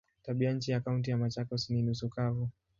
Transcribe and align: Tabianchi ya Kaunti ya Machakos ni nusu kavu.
Tabianchi 0.23 0.71
ya 0.71 0.79
Kaunti 0.81 1.11
ya 1.11 1.17
Machakos 1.17 1.69
ni 1.69 1.81
nusu 1.81 2.09
kavu. 2.09 2.49